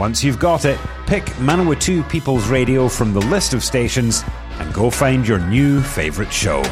[0.00, 4.24] Once you've got it, pick Manawatu People's Radio from the list of stations
[4.58, 6.62] and go find your new favourite show.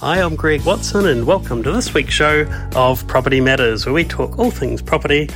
[0.00, 2.44] Hi, I'm Greg Watson, and welcome to this week's show
[2.76, 5.30] of Property Matters, where we talk all things property.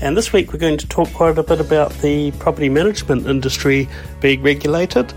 [0.00, 3.90] And this week, we're going to talk quite a bit about the property management industry
[4.22, 5.12] being regulated,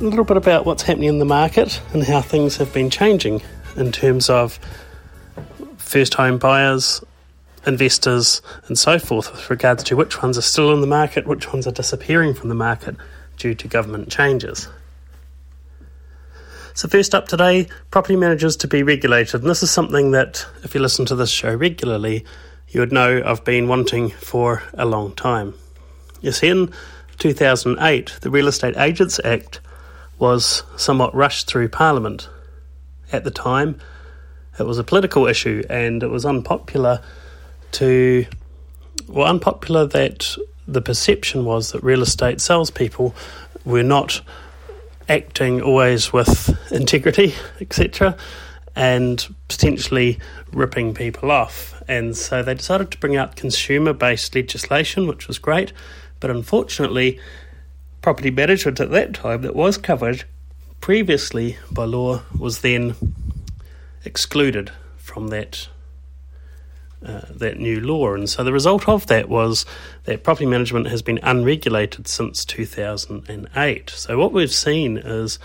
[0.00, 3.40] a little bit about what's happening in the market and how things have been changing
[3.76, 4.58] in terms of
[5.78, 7.02] first home buyers,
[7.66, 11.50] investors, and so forth, with regards to which ones are still in the market, which
[11.50, 12.94] ones are disappearing from the market
[13.38, 14.68] due to government changes.
[16.74, 19.40] So, first up today, property managers to be regulated.
[19.40, 22.26] And this is something that, if you listen to this show regularly,
[22.68, 25.54] you would know I've been wanting for a long time.
[26.20, 26.70] You see, in
[27.16, 29.60] 2008, the Real Estate Agents Act
[30.18, 32.28] was somewhat rushed through Parliament.
[33.12, 33.78] At the time,
[34.58, 37.02] it was a political issue and it was unpopular
[37.72, 38.26] to,
[39.08, 40.36] well, unpopular that
[40.66, 43.14] the perception was that real estate salespeople
[43.64, 44.22] were not
[45.08, 48.16] acting always with integrity, etc.,
[48.74, 50.18] and potentially
[50.52, 51.82] ripping people off.
[51.88, 55.72] And so they decided to bring out consumer based legislation, which was great,
[56.20, 57.20] but unfortunately,
[58.06, 60.22] property management at that time that was covered
[60.80, 62.94] previously by law was then
[64.04, 65.66] excluded from that
[67.04, 68.14] uh, that new law.
[68.14, 69.66] And so the result of that was
[70.04, 73.90] that property management has been unregulated since 2008.
[73.90, 75.40] So what we've seen is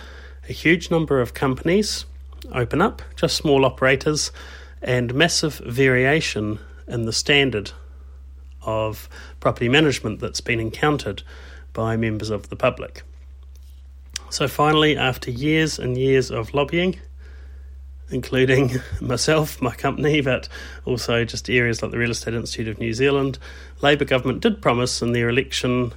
[0.47, 2.05] a huge number of companies
[2.53, 4.31] open up, just small operators,
[4.83, 7.71] and massive variation in the standard
[8.61, 11.23] of property management that's been encountered
[11.73, 13.03] by members of the public.
[14.29, 16.99] So finally, after years and years of lobbying,
[18.11, 18.71] including
[19.01, 20.47] myself, my company, but
[20.85, 23.39] also just areas like the Real Estate Institute of New Zealand.
[23.81, 25.93] Labor government did promise in their election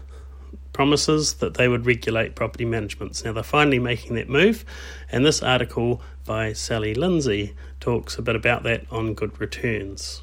[0.73, 3.25] promises that they would regulate property managements.
[3.25, 4.65] Now they're finally making that move,
[5.11, 10.23] and this article by Sally Lindsay talks a bit about that on good returns.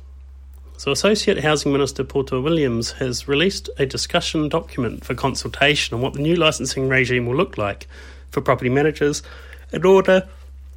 [0.81, 6.13] So, Associate Housing Minister Poto Williams has released a discussion document for consultation on what
[6.13, 7.85] the new licensing regime will look like
[8.31, 9.21] for property managers
[9.71, 10.27] in order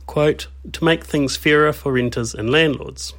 [0.05, 3.15] quote, to make things fairer for renters and landlords.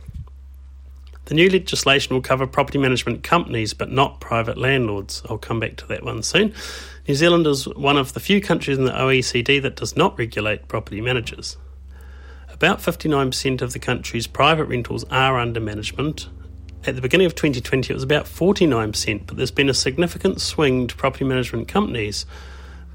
[1.26, 5.24] The new legislation will cover property management companies but not private landlords.
[5.28, 6.54] I'll come back to that one soon.
[7.08, 10.68] New Zealand is one of the few countries in the OECD that does not regulate
[10.68, 11.58] property managers.
[12.54, 16.28] About 59% of the country's private rentals are under management.
[16.88, 20.86] At the beginning of 2020, it was about 49%, but there's been a significant swing
[20.86, 22.28] to property management companies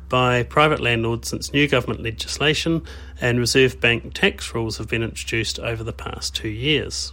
[0.08, 2.82] by private landlords since new government legislation
[3.20, 7.12] and Reserve Bank tax rules have been introduced over the past two years.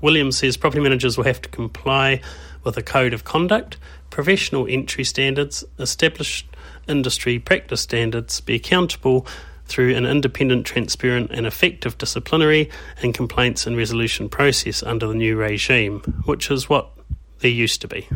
[0.00, 2.20] Williams says property managers will have to comply
[2.62, 3.76] with a code of conduct,
[4.08, 6.46] professional entry standards, established
[6.86, 9.26] industry practice standards, be accountable
[9.70, 12.68] through an independent, transparent, and effective disciplinary
[13.02, 16.90] and complaints and resolution process under the new regime, which is what
[17.38, 18.08] there used to be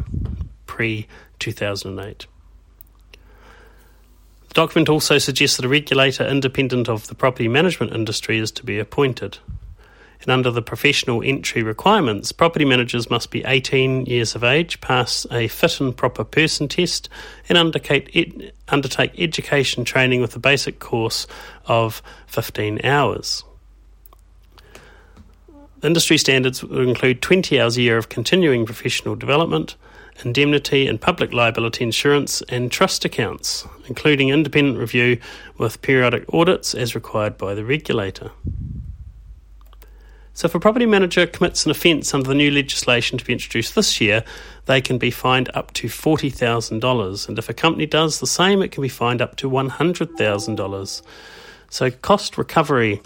[0.66, 1.06] pre
[1.38, 2.26] 2008.
[4.48, 8.64] The document also suggests that a regulator independent of the property management industry is to
[8.64, 9.38] be appointed.
[10.24, 15.26] And under the professional entry requirements, property managers must be 18 years of age, pass
[15.30, 17.10] a fit and proper person test,
[17.46, 21.26] and undertake, undertake education training with a basic course
[21.66, 23.44] of 15 hours.
[25.82, 29.76] Industry standards will include 20 hours a year of continuing professional development,
[30.24, 35.18] indemnity and public liability insurance, and trust accounts, including independent review
[35.58, 38.30] with periodic audits as required by the regulator.
[40.36, 43.76] So, if a property manager commits an offence under the new legislation to be introduced
[43.76, 44.24] this year,
[44.66, 47.28] they can be fined up to $40,000.
[47.28, 51.02] And if a company does the same, it can be fined up to $100,000.
[51.70, 53.00] So, cost recovery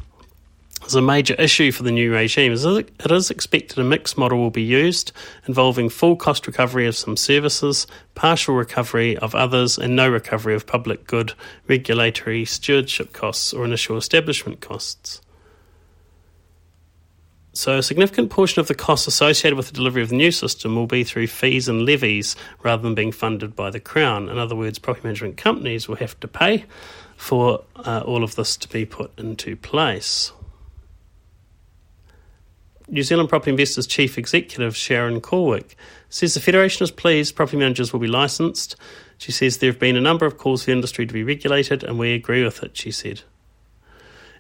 [0.87, 2.53] is a major issue for the new regime.
[2.53, 5.13] It is expected a mixed model will be used,
[5.47, 10.67] involving full cost recovery of some services, partial recovery of others, and no recovery of
[10.67, 11.35] public good,
[11.67, 15.21] regulatory stewardship costs, or initial establishment costs.
[17.59, 20.77] So, a significant portion of the costs associated with the delivery of the new system
[20.77, 24.29] will be through fees and levies rather than being funded by the Crown.
[24.29, 26.67] In other words, property management companies will have to pay
[27.17, 30.31] for uh, all of this to be put into place.
[32.87, 35.75] New Zealand Property Investors Chief Executive Sharon Cullwick
[36.11, 38.77] says the Federation is pleased property managers will be licensed.
[39.19, 41.83] She says there have been a number of calls for the industry to be regulated,
[41.83, 43.23] and we agree with it, she said.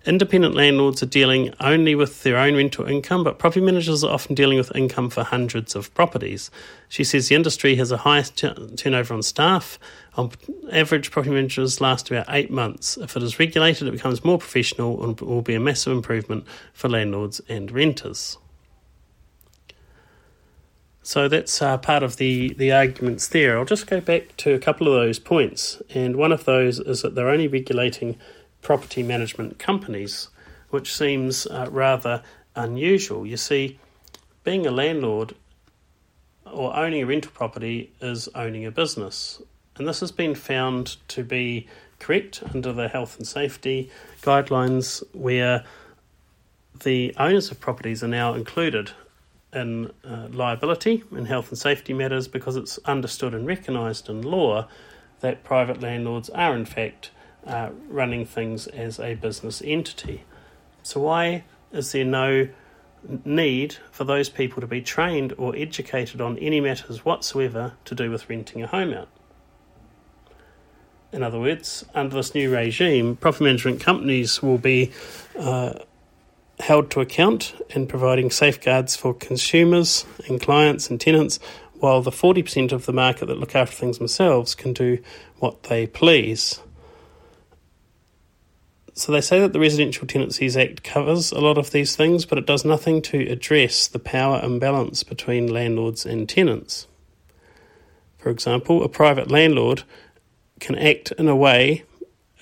[0.07, 4.35] Independent landlords are dealing only with their own rental income, but property managers are often
[4.35, 6.51] dealing with income for hundreds of properties.
[6.89, 9.79] She says the industry has a high t- turnover on staff.
[10.17, 10.31] On
[10.73, 12.97] average, property managers last about eight months.
[12.97, 16.89] If it is regulated, it becomes more professional and will be a massive improvement for
[16.89, 18.39] landlords and renters.
[21.03, 23.59] So that's uh, part of the, the arguments there.
[23.59, 25.81] I'll just go back to a couple of those points.
[25.95, 28.19] And one of those is that they're only regulating
[28.63, 30.29] property management companies,
[30.71, 32.23] which seems uh, rather
[32.55, 33.27] unusual.
[33.27, 33.79] You see,
[34.45, 35.35] being a landlord
[36.51, 39.41] or owning a rental property is owning a business,
[39.77, 41.67] and this has been found to be
[41.99, 43.91] correct under the health and safety
[44.23, 45.65] guidelines, where
[46.83, 48.93] the owners of properties are now included
[49.53, 54.69] in uh, liability in health and safety matters because it's understood and recognised in law
[55.21, 57.11] that private landlords are in fact
[57.49, 60.23] uh, running things as a business entity.
[60.83, 62.49] So, why is there no
[63.25, 68.11] need for those people to be trained or educated on any matters whatsoever to do
[68.11, 69.09] with renting a home out?
[71.11, 74.93] In other words, under this new regime, property management companies will be
[75.39, 75.73] uh,
[76.61, 81.39] held to account in providing safeguards for consumers and clients and tenants,
[81.81, 84.99] while the 40% of the market that look after things themselves can do
[85.39, 86.61] what they please.
[88.99, 92.37] So they say that the Residential Tenancies Act covers a lot of these things, but
[92.37, 96.89] it does nothing to address the power imbalance between landlords and tenants.
[98.17, 99.85] For example, a private landlord
[100.59, 101.85] can act in a way,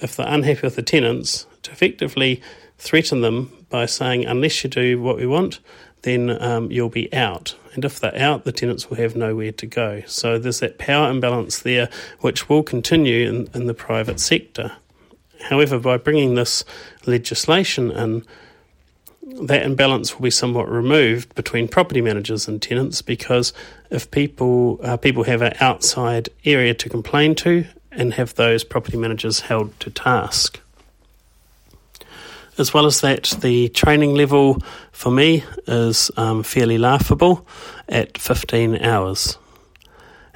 [0.01, 2.41] if they're unhappy with the tenants, to effectively
[2.79, 5.61] threaten them by saying, unless you do what we want,
[6.03, 7.55] then um, you'll be out.
[7.75, 10.03] And if they're out, the tenants will have nowhere to go.
[10.07, 14.73] So there's that power imbalance there, which will continue in, in the private sector.
[15.41, 16.65] However, by bringing this
[17.07, 18.25] legislation in,
[19.43, 23.53] that imbalance will be somewhat removed between property managers and tenants because
[23.91, 28.97] if people uh, people have an outside area to complain to and have those property
[28.97, 30.61] managers held to task.
[32.59, 34.63] As well as that, the training level
[34.93, 37.47] for me is um, fairly laughable
[37.89, 39.37] at 15 hours.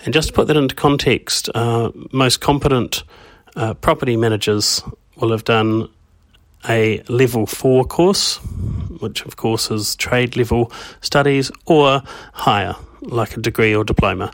[0.05, 3.05] And just to put that into context, uh, most competent
[3.61, 4.83] uh, property managers
[5.17, 5.87] will have done
[6.69, 8.39] a level four course,
[9.01, 10.73] which of course is trade level
[11.03, 12.03] studies, or
[12.33, 14.33] higher, like a degree or diploma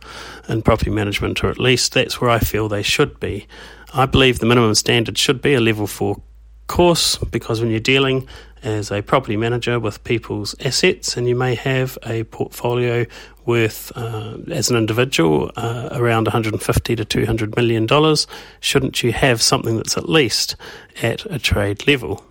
[0.48, 3.46] in property management, or at least that's where I feel they should be.
[3.92, 6.22] I believe the minimum standard should be a level four
[6.66, 8.26] course because when you're dealing
[8.62, 13.06] as a property manager with people's assets and you may have a portfolio
[13.44, 18.26] worth uh, as an individual uh, around 150 to 200 million dollars
[18.60, 20.56] shouldn't you have something that's at least
[21.02, 22.24] at a trade level?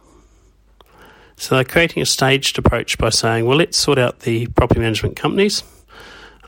[1.37, 5.15] So they're creating a staged approach by saying well let's sort out the property management
[5.15, 5.63] companies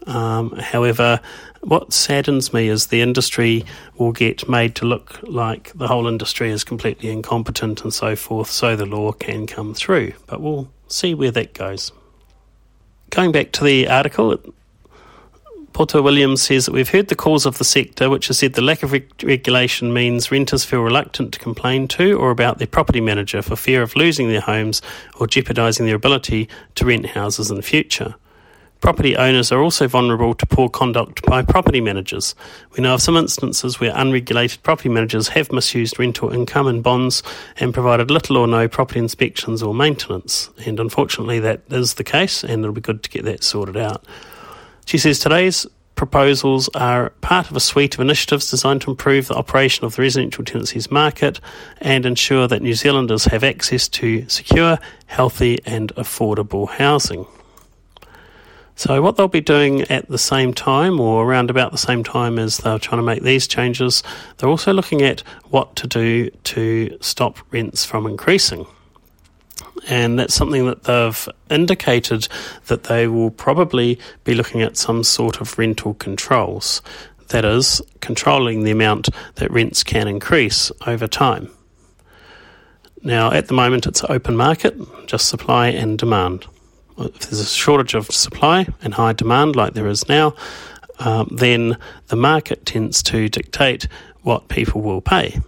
[0.08, 1.20] um, however
[1.62, 3.66] what saddens me is the industry
[3.98, 8.50] will get made to look like the whole industry is completely incompetent and so forth,
[8.50, 10.14] so the law can come through.
[10.28, 11.92] But we'll see where that goes.
[13.10, 14.38] Going back to the article,
[15.74, 18.62] Poto Williams says that we've heard the calls of the sector, which has said the
[18.62, 23.02] lack of re- regulation means renters feel reluctant to complain to or about their property
[23.02, 24.82] manager for fear of losing their homes
[25.20, 28.16] or jeopardising their ability to rent houses in the future.
[28.80, 32.36] Property owners are also vulnerable to poor conduct by property managers.
[32.76, 37.24] We know of some instances where unregulated property managers have misused rental income and bonds
[37.60, 40.50] and provided little or no property inspections or maintenance.
[40.66, 44.06] And unfortunately, that is the case, and it'll be good to get that sorted out.
[44.86, 45.66] She says today's
[45.96, 50.02] proposals are part of a suite of initiatives designed to improve the operation of the
[50.04, 51.42] residential tenancies market
[51.82, 57.26] and ensure that New Zealanders have access to secure, healthy, and affordable housing.
[58.78, 62.38] So, what they'll be doing at the same time, or around about the same time
[62.38, 64.04] as they're trying to make these changes,
[64.38, 68.68] they're also looking at what to do to stop rents from increasing.
[69.88, 72.28] And that's something that they've indicated
[72.68, 76.84] that they will probably be looking at some sort of rental controls.
[77.30, 81.50] That is, controlling the amount that rents can increase over time.
[83.02, 86.46] Now, at the moment, it's open market, just supply and demand
[86.98, 90.36] if there's a shortage of supply and high demand like there is now,
[91.00, 91.78] um, then
[92.08, 93.88] the market tends to dictate
[94.24, 95.40] what people will pay.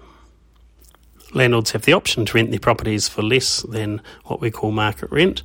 [1.33, 5.11] Landlords have the option to rent their properties for less than what we call market
[5.11, 5.43] rent,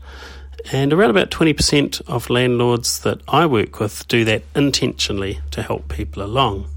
[0.72, 5.88] and around about 20% of landlords that I work with do that intentionally to help
[5.88, 6.68] people along.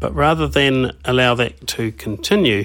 [0.00, 2.64] But rather than allow that to continue,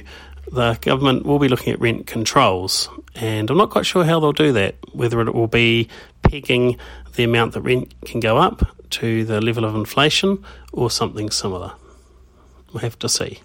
[0.52, 4.32] the government will be looking at rent controls, and I'm not quite sure how they'll
[4.32, 5.90] do that, whether it will be
[6.24, 6.78] pegging
[7.16, 11.74] the amount that rent can go up to the level of inflation or something similar.
[12.72, 13.40] We'll have to see.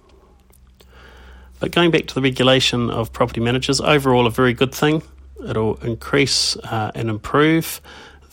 [1.59, 5.03] But going back to the regulation of property managers, overall a very good thing.
[5.47, 7.81] It'll increase uh, and improve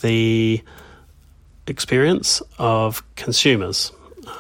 [0.02, 0.64] the
[1.68, 3.92] experience of consumers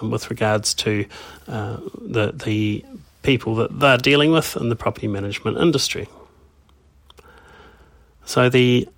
[0.01, 1.05] um, with regards to
[1.47, 2.83] uh, the the
[3.29, 6.07] people that they're dealing with in the property management industry.
[8.25, 8.89] So the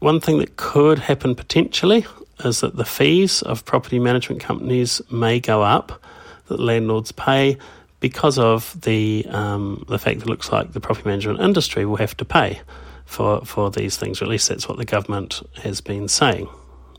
[0.00, 2.04] one thing that could happen potentially
[2.44, 6.02] is that the fees of property management companies may go up
[6.48, 7.56] that landlords pay
[7.98, 11.96] because of the um, the fact that it looks like the property management industry will
[11.96, 12.60] have to pay
[13.06, 16.46] for for these things, or at least that's what the government has been saying.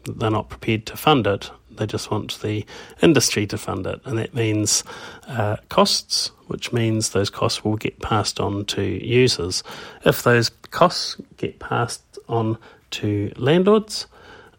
[0.06, 1.52] They're not prepared to fund it.
[1.72, 2.66] They just want the
[3.02, 4.84] industry to fund it, and that means
[5.28, 9.64] uh, costs, which means those costs will get passed on to users.
[10.06, 12.58] If those costs get passed on
[12.92, 14.08] to landlords,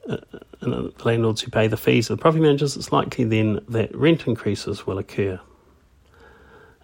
[0.09, 0.19] uh,
[0.63, 4.27] and landlords who pay the fees of the property managers, it's likely then that rent
[4.27, 5.41] increases will occur.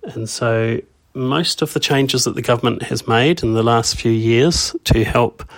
[0.03, 0.81] And so,
[1.15, 5.05] most of the changes that the government has made in the last few years to
[5.05, 5.49] help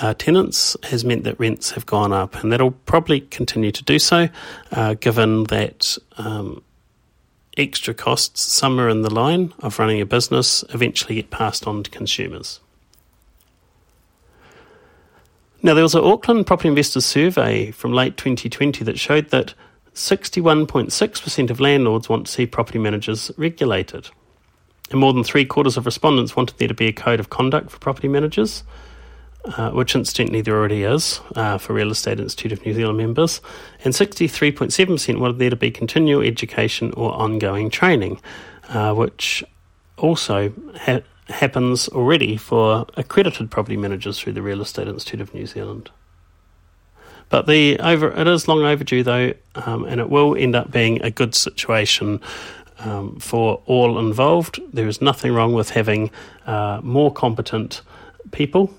[0.00, 3.98] uh, tenants has meant that rents have gone up, and that'll probably continue to do
[3.98, 4.28] so,
[4.72, 6.62] uh, given that um,
[7.56, 11.90] extra costs somewhere in the line of running a business eventually get passed on to
[11.90, 12.60] consumers.
[15.62, 19.52] Now, there was an Auckland Property Investors survey from late 2020 that showed that
[19.94, 24.08] 61.6% of landlords want to see property managers regulated.
[24.90, 27.70] And more than three quarters of respondents wanted there to be a code of conduct
[27.70, 28.64] for property managers,
[29.44, 33.40] uh, which incidentally there already is uh, for Real Estate Institute of New Zealand members.
[33.84, 38.20] And 63.7% wanted there to be continual education or ongoing training,
[38.68, 39.42] uh, which
[39.96, 45.46] also ha- happens already for accredited property managers through the Real Estate Institute of New
[45.46, 45.90] Zealand.
[47.28, 51.00] But the over it is long overdue though, um, and it will end up being
[51.02, 52.20] a good situation
[52.80, 54.60] um, for all involved.
[54.72, 56.10] There is nothing wrong with having
[56.46, 57.82] uh, more competent
[58.32, 58.74] people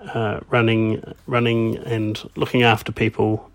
[0.00, 3.50] uh, running, running and looking after people,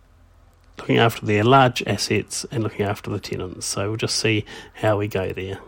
[0.77, 3.65] looking after their large assets and looking after the tenants.
[3.65, 5.59] So we'll just see how we go there.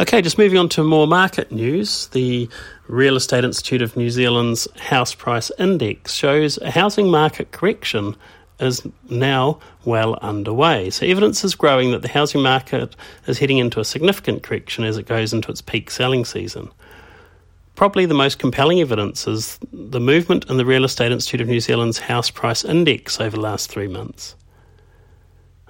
[0.00, 2.06] Okay, just moving on to more market news.
[2.08, 2.48] The
[2.86, 8.14] Real Estate Institute of New Zealand's House Price Index shows a housing market correction
[8.60, 10.90] is now well underway.
[10.90, 12.94] So, evidence is growing that the housing market
[13.26, 16.70] is heading into a significant correction as it goes into its peak selling season.
[17.78, 21.60] Probably the most compelling evidence is the movement in the Real Estate Institute of New
[21.60, 24.34] Zealand's House Price Index over the last three months.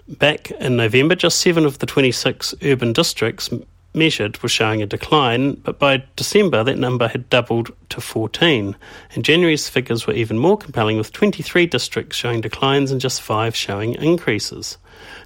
[0.09, 3.51] Back in November, just seven of the 26 urban districts
[3.93, 8.75] measured was showing a decline, but by December that number had doubled to 14.
[9.15, 13.55] And January's figures were even more compelling, with 23 districts showing declines and just five
[13.55, 14.79] showing increases.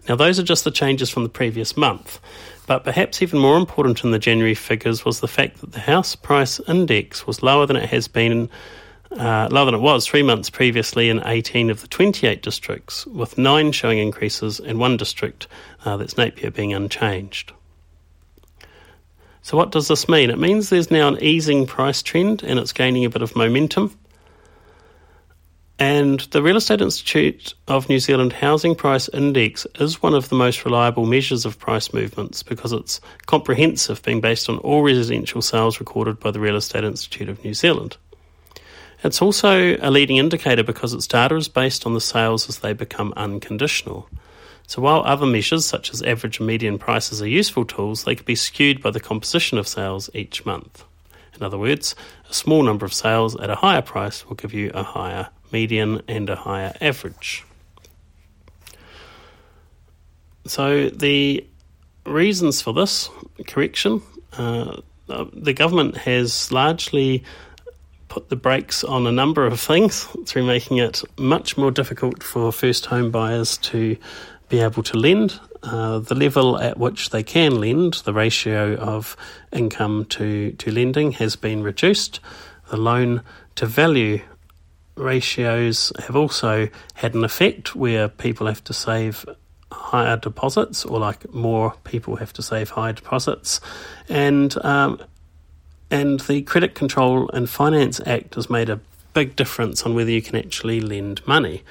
[0.08, 2.18] Now, those are just the changes from the previous month,
[2.72, 6.16] but perhaps even more important in the January figures was the fact that the house
[6.16, 8.48] price index was lower than it has been.
[9.10, 13.36] Uh, lower than it was three months previously in 18 of the 28 districts, with
[13.36, 15.46] nine showing increases and one district,
[15.84, 17.52] uh, that's Napier, being unchanged.
[19.42, 20.30] So, what does this mean?
[20.30, 23.94] It means there's now an easing price trend and it's gaining a bit of momentum.
[25.82, 30.36] And the Real Estate Institute of New Zealand Housing Price Index is one of the
[30.36, 35.80] most reliable measures of price movements because it's comprehensive, being based on all residential sales
[35.80, 37.96] recorded by the Real Estate Institute of New Zealand.
[39.02, 42.74] It's also a leading indicator because its data is based on the sales as they
[42.74, 44.08] become unconditional.
[44.68, 48.24] So while other measures such as average and median prices are useful tools, they can
[48.24, 50.84] be skewed by the composition of sales each month.
[51.34, 51.96] In other words,
[52.30, 56.02] a small number of sales at a higher price will give you a higher median
[56.08, 57.44] and a higher average.
[60.46, 61.46] So the
[62.04, 63.08] reasons for this
[63.46, 64.02] correction,
[64.36, 67.22] uh, the government has largely
[68.08, 72.52] put the brakes on a number of things through making it much more difficult for
[72.52, 73.96] first home buyers to
[74.48, 75.38] be able to lend.
[75.62, 79.16] Uh, the level at which they can lend, the ratio of
[79.52, 82.20] income to, to lending, has been reduced.
[82.68, 83.22] the loan
[83.54, 84.20] to value
[85.02, 89.24] ratios have also had an effect where people have to save
[89.70, 93.60] higher deposits, or like more people have to save higher deposits,
[94.08, 95.00] and um,
[95.90, 98.80] and the Credit Control and Finance Act has made a
[99.12, 101.62] big difference on whether you can actually lend money,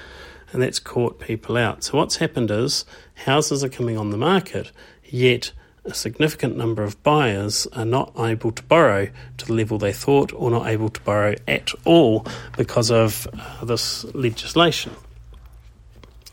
[0.52, 1.84] and that's caught people out.
[1.84, 2.84] So what's happened is
[3.14, 4.70] houses are coming on the market,
[5.04, 5.52] yet
[5.84, 9.08] a significant number of buyers are not able to borrow
[9.38, 12.24] to the level they thought or not able to borrow at all
[12.56, 14.92] because of uh, this legislation.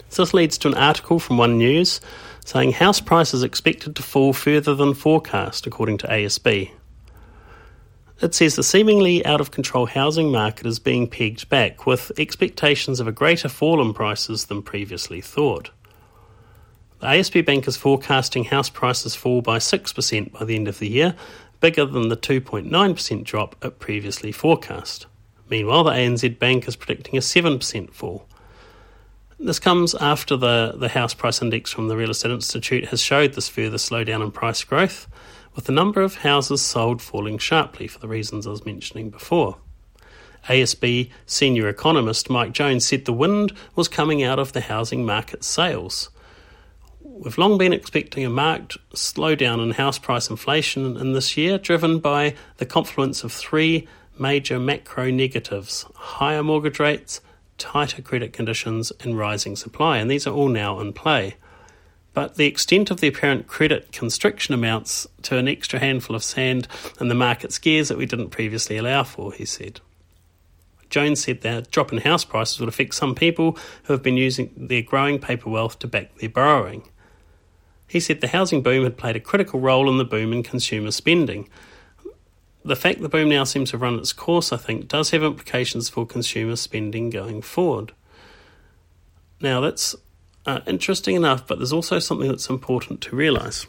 [0.10, 2.02] So this leads to an article from One News
[2.46, 6.72] saying house prices expected to fall further than forecast, according to ASB.
[8.22, 13.00] It says the seemingly out of control housing market is being pegged back, with expectations
[13.00, 15.70] of a greater fall in prices than previously thought.
[17.00, 20.90] The ASB Bank is forecasting house prices fall by 6% by the end of the
[20.90, 21.16] year,
[21.62, 25.06] bigger than the 2.9% drop it previously forecast.
[25.50, 28.28] Meanwhile, the ANZ Bank is predicting a 7% fall.
[29.40, 33.34] This comes after the, the house price index from the Real Estate Institute has showed
[33.34, 35.08] this further slowdown in price growth,
[35.56, 39.58] with the number of houses sold falling sharply for the reasons I was mentioning before.
[40.50, 45.46] ASB senior economist Mike Jones said the wind was coming out of the housing market
[45.46, 46.10] sales
[47.22, 52.00] We've long been expecting a marked slowdown in house price inflation in this year, driven
[52.00, 57.20] by the confluence of three major macro negatives higher mortgage rates,
[57.58, 59.98] tighter credit conditions, and rising supply.
[59.98, 61.36] And these are all now in play.
[62.14, 66.70] But the extent of the apparent credit constriction amounts to an extra handful of sand
[67.02, 69.82] in the market scares that we didn't previously allow for, he said.
[70.90, 74.52] Jones said that drop in house prices would affect some people who have been using
[74.56, 76.84] their growing paper wealth to back their borrowing.
[77.90, 80.92] He said the housing boom had played a critical role in the boom in consumer
[80.92, 81.50] spending.
[82.64, 85.24] The fact the boom now seems to have run its course, I think, does have
[85.24, 87.94] implications for consumer spending going forward.
[89.42, 89.96] Now, that's
[90.46, 93.66] uh, interesting enough, but there's also something that's important to realise.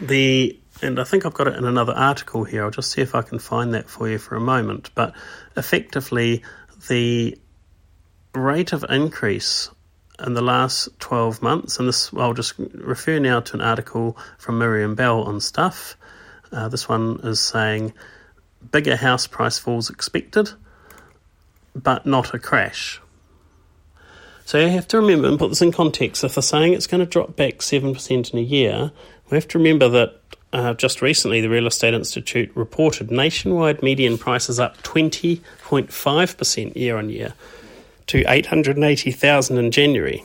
[0.00, 2.62] The and I think I've got it in another article here.
[2.62, 4.90] I'll just see if I can find that for you for a moment.
[4.94, 5.12] But
[5.56, 6.44] effectively,
[6.88, 7.36] the
[8.32, 9.70] rate of increase
[10.24, 14.58] in the last 12 months, and this I'll just refer now to an article from
[14.58, 15.96] Miriam Bell on Stuff.
[16.50, 17.92] Uh, this one is saying
[18.70, 20.50] bigger house price falls expected,
[21.74, 23.00] but not a crash.
[24.44, 26.24] So you have to remember and put this in context.
[26.24, 28.92] If they're saying it's going to drop back 7% in a year,
[29.30, 30.20] we have to remember that
[30.54, 37.10] uh, just recently the Real Estate Institute reported nationwide median prices up 20.5% year on
[37.10, 37.34] year
[38.08, 40.24] to 880,000 in January,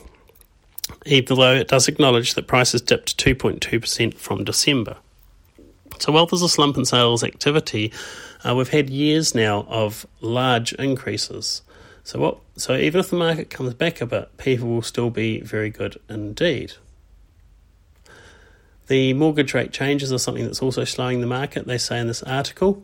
[1.06, 4.96] even though it does acknowledge that prices dipped 2.2% from December.
[5.98, 7.92] So while there's a slump in sales activity,
[8.44, 11.62] uh, we've had years now of large increases.
[12.02, 12.38] So what?
[12.56, 15.98] So even if the market comes back a bit, people will still be very good
[16.08, 16.74] indeed.
[18.88, 22.22] The mortgage rate changes are something that's also slowing the market, they say in this
[22.22, 22.82] article.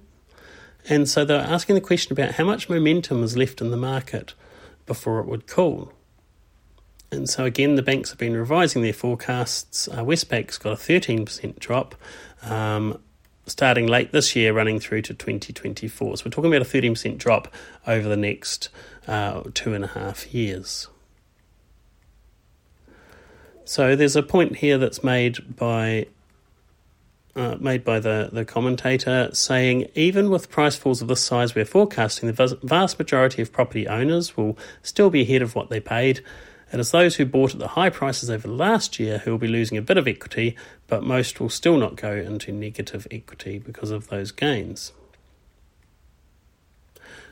[0.88, 4.32] And so they're asking the question about how much momentum is left in the market
[4.90, 5.92] before it would cool.
[7.12, 9.86] And so again, the banks have been revising their forecasts.
[9.86, 11.94] Uh, Westpac's got a 13% drop,
[12.42, 13.00] um,
[13.46, 16.16] starting late this year, running through to 2024.
[16.16, 17.54] So we're talking about a 13% drop
[17.86, 18.68] over the next
[19.06, 20.88] uh, two and a half years.
[23.64, 26.08] So there's a point here that's made by
[27.36, 31.64] uh, made by the, the commentator saying, even with price falls of this size we're
[31.64, 36.22] forecasting, the vast majority of property owners will still be ahead of what they paid.
[36.72, 39.38] It is those who bought at the high prices over the last year who will
[39.38, 43.58] be losing a bit of equity, but most will still not go into negative equity
[43.58, 44.92] because of those gains.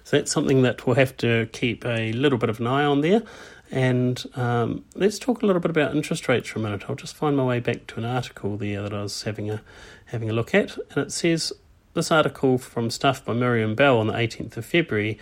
[0.03, 3.03] So that's something that we'll have to keep a little bit of an eye on
[3.03, 3.23] there.
[3.71, 6.85] And um, let's talk a little bit about interest rates for a minute.
[6.89, 9.63] I'll just find my way back to an article there that I was having a
[10.07, 11.53] having a look at, and it says
[11.93, 15.19] this article from Stuff by Miriam Bell on the 18th of February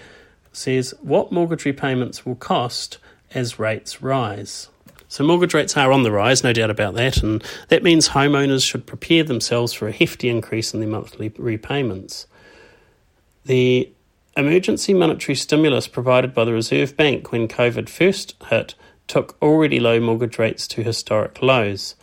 [0.53, 2.99] says what mortgage repayments will cost
[3.35, 4.69] as rates rise.
[5.09, 8.65] So mortgage rates are on the rise, no doubt about that, and that means homeowners
[8.65, 12.27] should prepare themselves for a hefty increase in their monthly repayments.
[13.45, 13.93] The
[14.37, 18.75] emergency monetary stimulus provided by the Reserve Bank when COVID first hit
[19.07, 21.95] took already low mortgage rates to historic lows.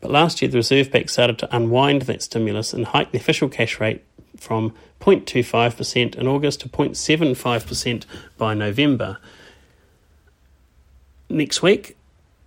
[0.00, 3.48] But last year, the Reserve Bank started to unwind that stimulus and hike the official
[3.48, 4.02] cash rate
[4.36, 8.04] from 0.25% in August to 0.75%
[8.38, 9.18] by November.
[11.28, 11.96] Next week,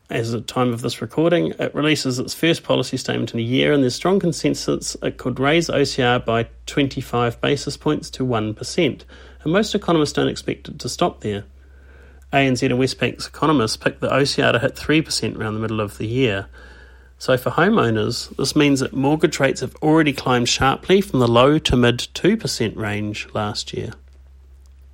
[0.10, 3.74] as the time of this recording, it releases its first policy statement in a year,
[3.74, 9.04] and there's strong consensus it could raise OCR by 25 basis points to 1%.
[9.44, 11.46] And most economists don't expect it to stop there.
[12.34, 16.08] ANZ and Westpac economists picked the OCR to hit 3% around the middle of the
[16.08, 16.48] year.
[17.20, 21.58] So for homeowners, this means that mortgage rates have already climbed sharply from the low
[21.58, 23.94] to mid 2% range last year.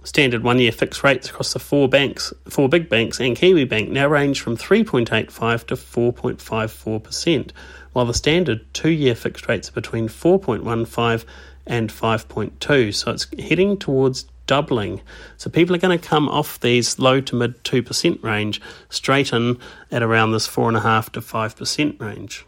[0.05, 3.89] Standard one year fixed rates across the four banks, four big banks and Kiwi Bank
[3.89, 7.51] now range from 3.85 to 4.54%,
[7.93, 11.23] while the standard two year fixed rates are between 4.15
[11.65, 12.93] and 5.2.
[12.93, 15.01] So it's heading towards doubling.
[15.37, 19.57] So people are going to come off these low to mid 2% range straight in
[19.91, 22.45] at around this 4.5 to 5% range.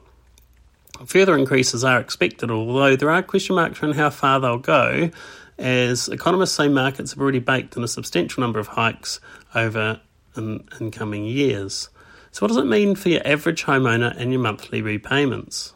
[1.05, 5.11] Further increases are expected, although there are question marks on how far they'll go
[5.57, 9.19] as economists say markets have already baked in a substantial number of hikes
[9.53, 10.01] over
[10.35, 11.89] in, in coming years.
[12.31, 15.73] So, what does it mean for your average homeowner and your monthly repayments?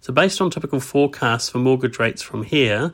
[0.00, 2.92] So, based on typical forecasts for mortgage rates from here,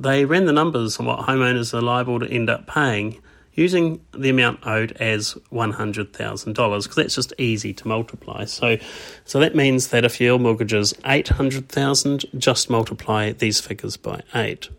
[0.00, 3.20] they ran the numbers on what homeowners are liable to end up paying
[3.54, 8.44] using the amount owed as $100,000 because that's just easy to multiply.
[8.44, 8.78] So
[9.24, 14.70] so that means that if your mortgage is 800,000 just multiply these figures by 8.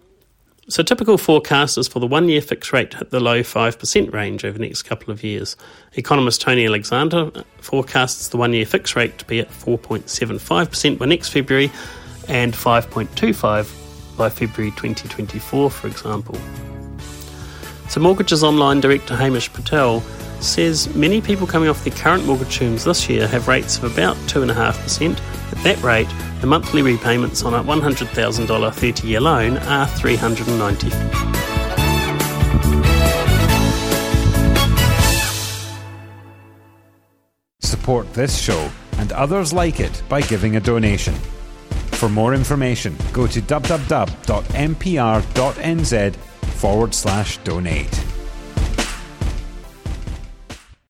[0.70, 4.14] So, typical forecast is for the one year fixed rate to hit the low 5%
[4.14, 5.58] range over the next couple of years.
[5.96, 11.30] Economist Tony Alexander forecasts the one year fixed rate to be at 4.75% by next
[11.30, 11.72] February
[12.30, 13.81] and 5.25
[14.22, 16.36] by February 2024, for example.
[17.90, 20.02] So, Mortgages Online director Hamish Patel
[20.42, 24.16] says many people coming off their current mortgage terms this year have rates of about
[24.28, 25.20] 2.5%.
[25.52, 26.08] At that rate,
[26.40, 30.92] the monthly repayments on a $100,000 30 year loan are 390.
[37.60, 41.16] Support this show and others like it by giving a donation.
[42.02, 44.16] For more information, go to www.mpr.nz
[46.16, 48.11] forward slash donate.